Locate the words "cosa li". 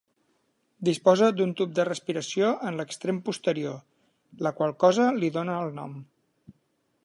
4.85-5.33